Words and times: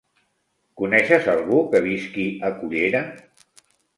Coneixes 0.81 1.27
algú 1.33 1.59
que 1.75 1.83
visqui 1.89 2.25
a 2.49 2.53
Cullera? 2.61 3.03